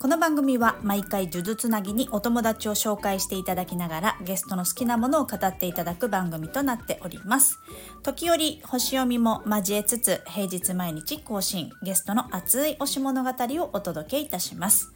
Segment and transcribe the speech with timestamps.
[0.00, 7.58] この番組は毎回呪術つなぎにお友達を紹介していただきながらゲストの好きなものを語っていただく番組となっております。
[8.04, 14.92] 時折星読みも交えつつ平日毎日更新ゲストの熱い推し物語をお届けいたします。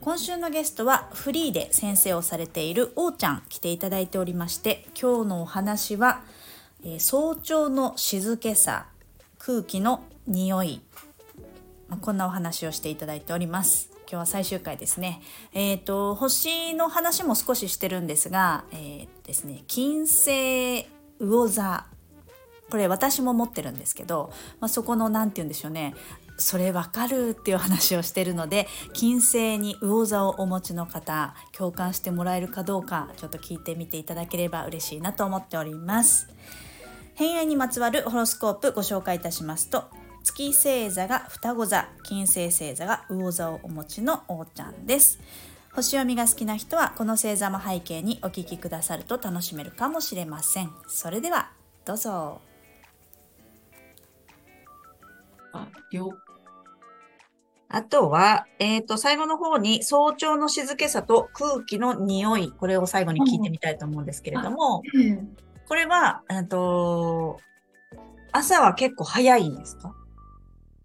[0.00, 6.22] 今週のゲストはフリーで先生をされているおーちゃん来ていただいておりまして今日のお話は
[6.82, 8.86] 「えー、早朝の静けさ
[9.38, 10.80] 空気の匂い、
[11.88, 13.90] まあ、こんなお話をしていただいております。
[14.08, 15.20] 今日は最終回ですね。
[15.52, 20.86] えっ、ー、と星の話も少ししてるんですがえー、ですね金星
[21.20, 21.86] 魚座。
[22.70, 25.94] これ私も持ってるんですけど、まあ、そこの何て言うんでしょうね。
[26.38, 36.28] それわかるっていう話をしてるので金星に魚座をお持ちの方共感してもらえるかどうかちょっと聞いてみていただければ嬉しいなと思っております。
[37.14, 39.84] 偏愛にまつわるホロスコープご紹介いたしますと
[40.26, 45.20] 月星座が双子座金星星座が魚座をお持ちのおーちゃんです。
[45.72, 50.70] 星読みが好きな人はこの星座も背景にお聞きくださると楽しめるかもしれません。
[50.88, 51.52] それでは
[51.84, 52.40] どうぞ。
[57.68, 65.36] あとは、えっ、ー、と、最後の方に、早朝の静けさと空気の匂い、これを最後に聞いてみたいと思うんですけれども、うん、
[65.68, 67.38] これは、えっと、
[68.32, 69.94] 朝は結構早いんですか？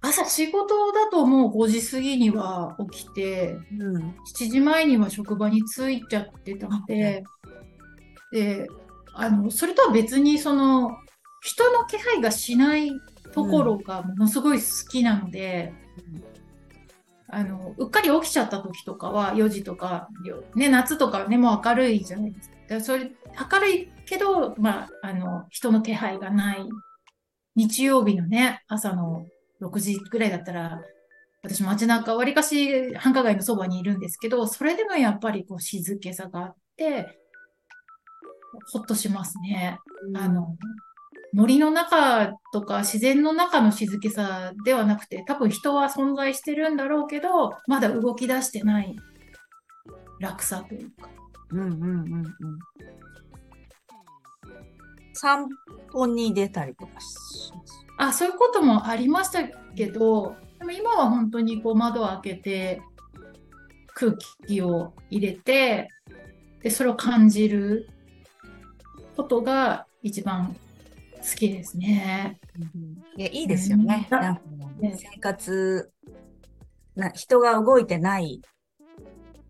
[0.02, 7.24] 朝仕事だともう5時過ぎには起きて、うん、7時前には職場に着いちゃってたので、
[8.32, 8.68] で、
[9.14, 10.98] あの、それとは別にその、
[11.42, 12.92] 人の気配がしない
[13.34, 15.74] ところがものすごい好きなので、
[17.30, 20.08] うん、あの、うっかり起きちゃった時とかは4時とか、
[20.56, 22.82] ね、夏とかね、もう明るいじゃないですか。
[22.82, 23.12] それ
[23.52, 26.70] 明るいけど、まあ、あの、人の気配がない。
[27.56, 29.26] 日曜日のね、朝の
[29.62, 30.82] 6時ぐらいだったら、
[31.44, 37.20] 私街中、わりかし繁華街のそばにいるんですけど、それでもやっぱりこう静けさがあって、
[38.72, 39.80] ほっとしますね。
[40.16, 40.56] あの、
[41.34, 48.96] 森の中とか自然の中の静けさではなくて、多分人は存在してるんだろうけど、まだ動き出してない
[50.20, 51.10] 楽さというか。
[51.52, 52.34] うんうんうんうん。
[55.14, 55.48] 散
[55.92, 57.71] 歩に出たりとかします
[58.02, 59.44] あ、そういうこともありました
[59.76, 62.82] けど、でも今は本当にこう窓を開けて
[63.94, 64.14] 空
[64.48, 65.88] 気を入れて、
[66.64, 67.88] で、それを感じる
[69.16, 70.56] ことが一番
[71.18, 72.40] 好きですね。
[72.76, 74.08] うん、いや、いいですよね。
[74.12, 74.42] うん、なんか
[74.82, 75.92] 生活
[76.96, 78.42] な、人が動いてない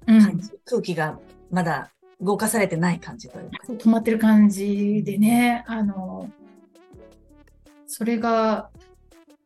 [0.05, 1.17] 感じ、うん、空気が
[1.49, 1.89] まだ
[2.19, 3.57] 動かされてない感じというか。
[3.67, 6.29] 止まってる感じでね、あの、
[7.93, 8.69] それが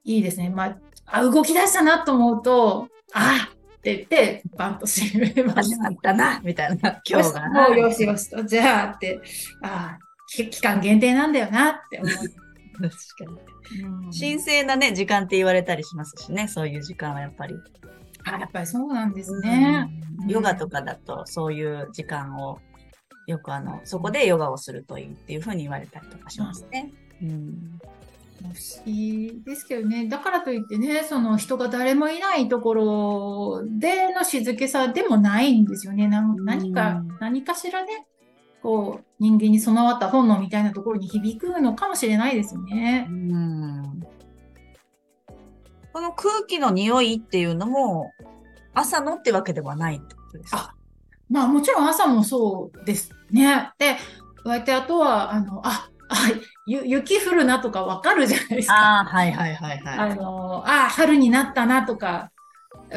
[0.04, 0.50] いいですね。
[0.50, 5.90] まあ、あ、動き出したなと思うと、あって言って、バンと閉めました。
[5.90, 7.50] ったな、みたいな、今日が。
[7.50, 9.20] もうよしよしと、じゃあって、
[9.64, 9.98] あ
[10.28, 12.14] 期間限定なんだよなって思う。
[12.78, 13.42] 確か
[13.72, 14.20] に。
[14.20, 17.56] 神聖なね、時間って言われたりしますしね、そういう時間はやっぱり。
[18.26, 19.90] あ、やっぱりそうなんですね。
[20.28, 22.60] ヨガとかだとそういう時間を
[23.26, 26.92] よくあの、そこでヨガをするといいっていうふうに言われたりとかしますね。
[27.22, 27.80] うん。
[28.42, 30.08] 不思議ですけどね。
[30.08, 36.08] だからといってね、その人が誰もいないところでの静けさでもないんですよね。
[36.08, 38.08] 何か、何かしらね、
[38.62, 43.08] こう、人間に備わった本能みたいなところに響くのかもしれないですね。
[43.10, 44.04] うん
[45.94, 48.12] この空気の匂いっていうのも、
[48.74, 50.76] 朝のってわけではないってことですか？
[51.30, 53.72] まあもちろん朝もそうですね。
[53.78, 53.96] で、
[54.44, 55.95] 加えてあとは、あの、あ、あ
[56.66, 58.76] 雪降るなとかわかるじゃないですか。
[58.76, 60.00] ああ、はいはいはいはい。
[60.00, 62.32] あの、あ春になったなとか、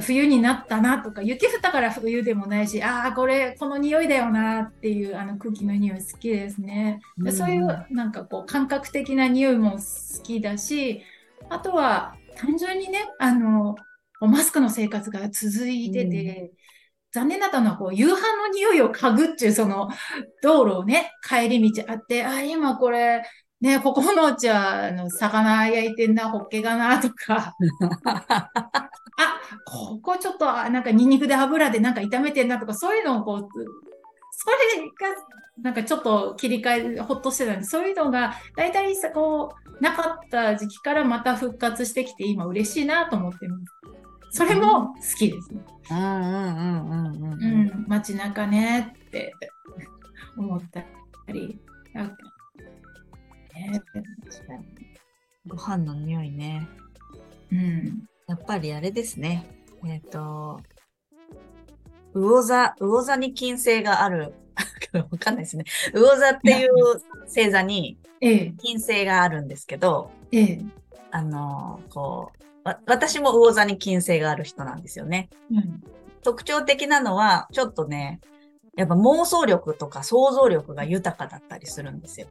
[0.02, 7.00] 冬になったなとか、雪降ったから冬でもないし、ああ、これ、この匂いだよなっていうあの空気の匂い好きですね。
[7.24, 11.02] でそういうなんかこう感覚的な匂いも好きだし、
[11.48, 13.74] あとは単純にね、あの、
[14.20, 16.52] マスクの生活が続いてて、
[17.12, 19.88] 残念だったのは、こう、夕飯の匂いを嗅ぐっていう、その、
[20.42, 23.22] 道路をね、帰り道あって、あ、今これ、
[23.60, 27.54] ね、ここのうちは、あの、魚焼いてんな、ホッケがな、とか。
[28.04, 33.48] あ、ここちょっと、なんかニンニクで油でなんか炒めてんな、とか、そういうのをこう、
[34.30, 35.16] それが、
[35.62, 43.64] なんかちょっと切り替え、ほっとしてたんで、そういうのが、大体さ、こう、なかった時期からまた復活してきて、今嬉しいなと思ってます。
[44.30, 45.60] それも好きですね。
[45.90, 46.67] うんうんうん。
[47.98, 49.34] うん、街中ねって
[50.36, 50.84] 思った
[51.32, 51.58] り。
[51.94, 52.16] なんか
[53.54, 53.82] ね、
[55.46, 56.68] ご飯の匂いね。
[57.50, 58.08] うん。
[58.28, 59.46] やっぱりあれですね。
[59.86, 60.60] えっ、ー、と、
[62.14, 64.34] 魚座、魚座に金星がある。
[64.92, 65.64] わかんないですね。
[65.92, 66.70] 魚座っていう
[67.26, 70.60] 星座に金星があるんですけど、ええ、
[71.10, 72.44] あの、こう、
[72.86, 75.30] 私も魚座に金星がある人なんですよね。
[75.50, 75.82] うん、
[76.22, 78.20] 特徴的なのは、ちょっとね、
[78.76, 82.28] やっぱ妄想力とか想像力が豊かだったりするんですよ。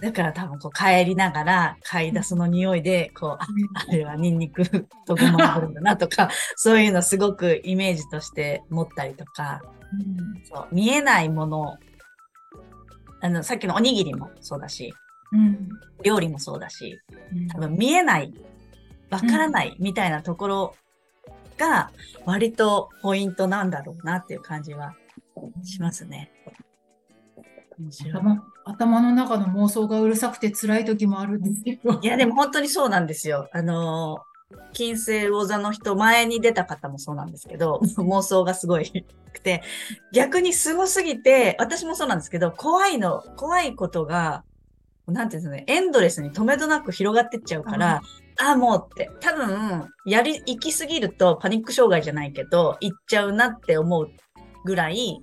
[0.00, 3.38] だから多分こう帰りながら嗅いだその匂いで、こう、あ
[3.74, 9.60] あれはニンニクとごま油だなとか、 そういうのすごくイメージとして持ったりとか、
[9.92, 11.76] うん、そう見えないもの、
[13.20, 14.94] あの、さっきのおにぎりもそうだし、
[15.32, 15.68] うん、
[16.02, 16.98] 料理もそうだし、
[17.52, 18.32] 多分見えない
[19.10, 20.74] わからないみたいなところ
[21.60, 21.92] が
[22.24, 24.94] 割とポイントなんだろうなっていう感じは
[25.62, 26.32] しますね。
[28.12, 31.98] 頭頭の中の妄想がうるさくて辛い時もあるんですけど。
[32.00, 33.48] いや、でも本当にそうなんですよ。
[33.52, 34.18] あの
[34.72, 39.62] 金星魚座の人、前に出た方もそうなんですけど、妄想がすごいくて、
[40.12, 44.44] 逆にすごすぎて、私もそうなんですけど、怖いの、怖いことが、
[45.06, 48.00] なんていうんですかね、エンドレスに止めどなく広がってっちゃうから、
[48.40, 54.10] あ、もうって、多分、やり、行き過ぎるとパニック障害じゃないけど、行っちゃうなって思う
[54.64, 55.22] ぐらい、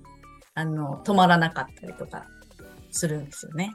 [0.54, 2.26] あの、止まらなかったりとか
[2.90, 3.72] するんですよね。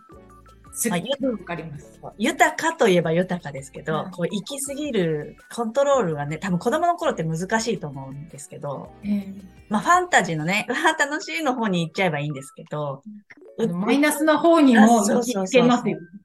[0.75, 1.99] すごいわかります。
[2.17, 10.65] 豊かといえば豊かですけど、うん、こう行き過ぎるコントロールがね、多分子供の頃って難しいと思うんですけど、うん、まあファンタジーのね、
[10.97, 13.03] 楽しいの方に行っちゃえばいいんですけど、
[13.71, 15.97] マイナスな方にも行けますよ。
[15.97, 16.22] そう。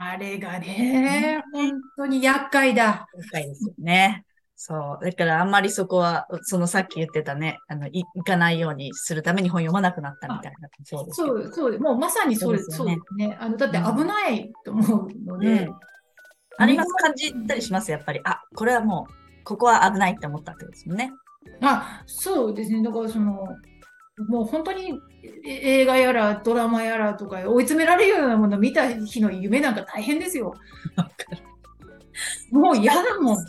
[0.00, 3.06] あれがね、本当に厄介だ。
[3.14, 4.24] 厄介ですよね。
[4.62, 5.04] そう。
[5.04, 10.68] だからあんまりそこは、そのさっき言ってたね、あの、い行かないようにするために本読まなくなったみたいな。
[10.84, 11.16] そうです。
[11.16, 12.70] そう、そう、もうまさにそうです。
[12.76, 13.38] そうですね。
[13.40, 15.64] あの、だって危ないと思うので。
[15.64, 15.74] うん、
[16.58, 18.20] あります感じたりします、やっぱり。
[18.24, 21.10] あ、これはもう、ここは危ないって思ったってことですもんね。
[21.62, 22.82] あ、そうですね。
[22.82, 23.48] だからその、
[24.28, 25.00] もう本当に
[25.44, 30.54] 映画やらドラマやらとか追い詰められるようなものを見た日の夢なんか大変ですよ。
[32.50, 33.36] もう嫌だもん。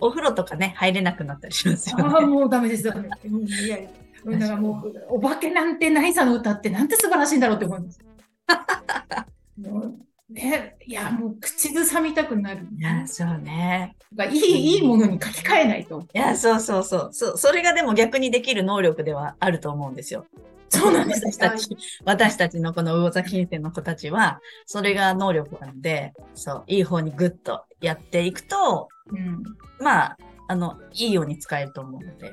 [0.00, 2.04] お風呂とかね、入れなくなったりしますよね。
[2.04, 3.08] ああ、もうダメです、ダメ。
[3.08, 3.82] いやい
[4.24, 8.00] や、だからもう、お化けなんてないさの歌ってなんて素晴らしいんだろうって思います。
[10.30, 12.66] ね、いや、もう口ずさみたくなる。
[12.78, 13.96] いや、そうね。
[14.30, 16.06] いい、いいものに書き換えないと。
[16.14, 17.08] いや、そうそうそう。
[17.12, 20.26] そそれがでも逆にできる能力ではあると思うんですよ。
[20.68, 21.26] そうなんです。
[21.26, 29.42] 私たち、私たちのこの魚座金星の子たちは、それが能力なんで、そう、いい方にグッとやっていくと、うん、
[29.80, 32.32] まあ、あの、いいように使えると思うので。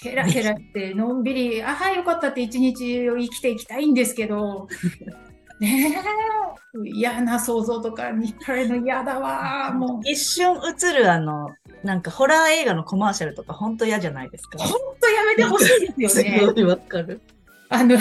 [0.00, 4.68] ヘラヘラってのんびり、ああ、よかったって一日を生きていきたいんですけど、
[5.60, 6.02] ね
[6.84, 10.08] え、嫌な想像とか見られるの嫌だわ、もう。
[10.08, 11.50] 一瞬映るあの、
[11.82, 14.58] なんかホラー映画のコマーシャルとか本当嫌じゃないですか。
[14.58, 16.38] 本当やめてほしいですよね。
[16.40, 17.20] すごいわかる。
[17.70, 17.96] あの、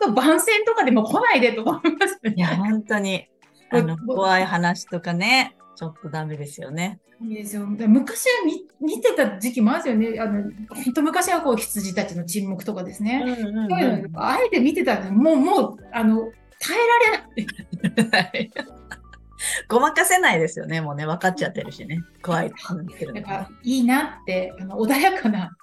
[0.00, 2.34] と番宣とかでも来ないでと思いますね。
[2.36, 3.28] いや、本当に。
[3.70, 7.00] あの、怖い話とかね、ちょっとダメですよね。
[7.22, 7.66] いいですよ。
[7.66, 10.20] 昔は見見てた時期もあるんですよね。
[10.20, 13.22] あの、本当昔はこう、羊たちの沈黙とかですね。
[13.24, 18.50] うんうんうん、あえて見てたら、もう、もう、あの、耐えられない。
[19.68, 20.80] ごまかせないですよね。
[20.80, 22.02] もうね、分かっちゃってるしね。
[22.22, 23.46] 怖いって言ってるの。
[23.62, 25.56] いいなって、あの穏やかな。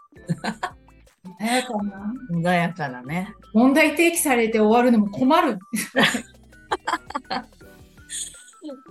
[1.39, 2.13] 穏やかな。
[2.31, 3.33] 穏やかなね。
[3.53, 5.59] 問題提起されて終わるのも困る。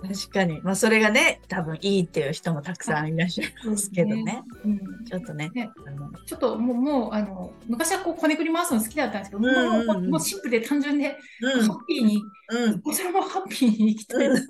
[0.03, 0.61] 確かに。
[0.63, 4.25] まあ、それがね、多分いいっていう人もたくさんいらっしゃいますけどね。
[4.25, 5.51] ねうん、ちょっとね。
[5.55, 14.27] ねあのちょっともう、もう、あの、昔はこう、こねくり回すの好きだったんですけど、うんうんうん、もうシンプルで単純で、うん、ハッピーに、うん、こちらもハッピーに生きたい。
[14.27, 14.49] うん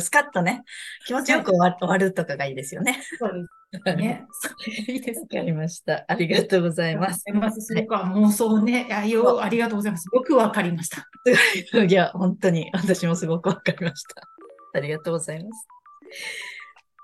[0.00, 0.64] スカッとね、
[1.06, 3.00] 気持ちよく終わ終わるとかがいいですよね。
[3.18, 4.26] そうですね。
[4.88, 5.38] いいですか。
[5.38, 6.04] りました。
[6.08, 7.24] ありがとうございます。
[7.32, 7.60] ます。
[7.60, 8.86] それか、妄想ね。
[8.88, 10.08] いや、よ、ありがとうございます。
[10.12, 11.06] よくわかりました。
[11.84, 14.39] いや、本当に、私もすごくわかりました。
[14.72, 15.66] ありがとうございます。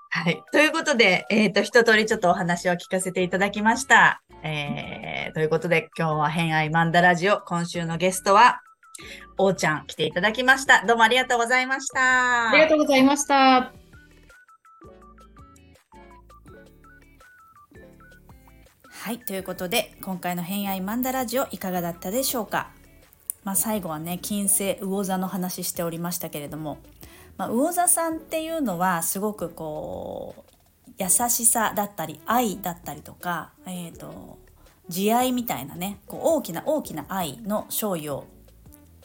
[0.09, 0.41] はい。
[0.51, 4.21] ということで、えっ、ー、と、一通りちょっとお話を聞かせていただきました。
[4.41, 8.61] えー、ということで、今日は偏愛マンダラジオ、今週のゲストは、
[9.37, 10.85] おーちゃん来ていただきました。
[10.85, 12.49] どうもありがとうございました。
[12.49, 13.71] ありがとうございました。
[18.89, 22.71] はい、ということで、今回の偏愛マンダラジオいかがだったでしょうか？
[23.43, 26.79] まあ、最後はね金星魚座の話しておりましたけれども
[27.37, 34.39] まあ、魚座さんっていうのはすごくこう優しさだったり愛だったりとか、えーと、
[34.89, 38.25] 慈愛みたいなねこう大きな大きな愛の勝利を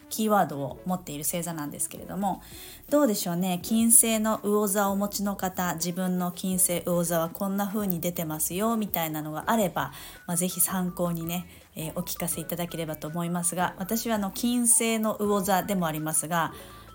[0.09, 2.43] キーワードを持っている星座なんですけれども
[2.91, 9.93] どうでしょうね金星の魚座をお持ちの方自分の金星魚座はこんな風に出てますよみたいなのがあれば、
[10.27, 11.47] まあ、是非参考にね、
[11.77, 16.53] えー、お聞かせいただければと思いますが私はあの金星の魚座でもありますが、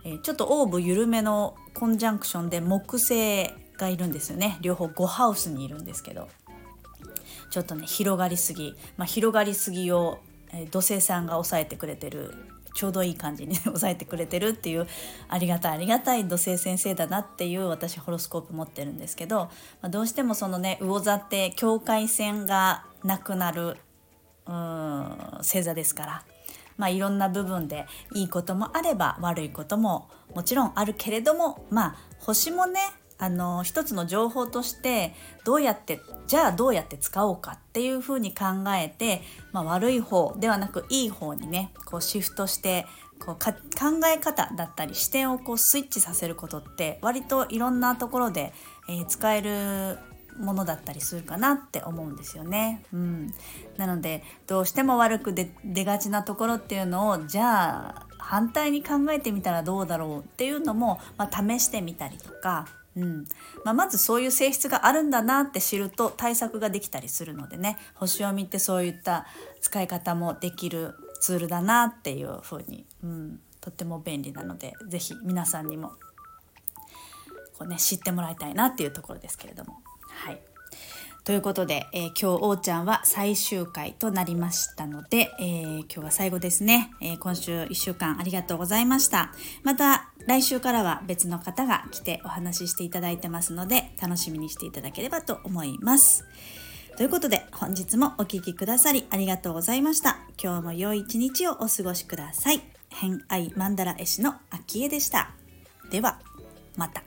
[0.08, 4.58] え、ちょっとオーブ緩めのコンジャンクションで木星がいるんですよね。
[4.62, 6.30] 両方5ハウスにいるんですけど。
[7.50, 10.20] ちょっとね広がりすぎ、まあ、広がりすぎを、
[10.54, 12.34] え、土星さんが抑えてくれてる。
[12.74, 14.88] ちょうどいい感じに 抑えてくれてるっていう
[15.30, 19.46] ありがたいありがたい土星先生だなっていう私ホロスコープ持ってるんですけど、
[19.82, 23.78] まあ、どうしてもそのね魚座って境界線がなくなる
[24.46, 26.24] うん星座ですから。
[26.78, 32.80] まあ、いろんな部分でいいこともあれば悪いことももちろんあるけれどもまあ星もね
[33.20, 38.46] あの一つの情報としてどうやってじゃあどうやって使おうかっていうふうに考
[38.80, 42.86] えて、まあ、悪い方ではなくいい方にねこうシフトして
[43.20, 43.52] こう考
[44.14, 48.54] え方だったり視点をこうスイッチさせることって割といろんなところで、
[48.88, 49.98] えー、使える
[50.38, 52.84] ものだったりするかなって思うんですよね。
[52.94, 53.34] うん、
[53.78, 62.68] なのでどうしても悪く出がちなところっていうのをじゃあ反対に考えてみたらどうだろうっていうのも、まあ、試してみたりとか。
[62.96, 63.28] うん。
[63.64, 67.78] まあ、まずそういう性質があるんだなって知ると対策ができたりするのでね。
[67.94, 69.28] 星読みってそういった
[69.62, 75.94] 使い方もできるツールだなっていうふうに、うん、とっても便利なので是非皆さんにも
[77.58, 79.82] こう、ね、知ってもらいたいなっていうところですけれども。
[80.18, 80.42] はい
[81.28, 89.34] ということで、えー、今日おーちゃんは最終回となりましたので、えー、今日は最後ですね、えー、今週1週間ありがとうございました。
[89.62, 96.24] また来週からは別の方が来てお話ししていただいてますので楽しみにしていただければと思います。
[96.96, 100.20] ということで本日もお聴きくださりありがとうございました。
[100.42, 102.62] 今日も良い一日をお過ごしください。
[102.88, 105.32] 偏愛マンダラ絵師の秋江でした。
[105.92, 106.22] では
[106.78, 107.07] また。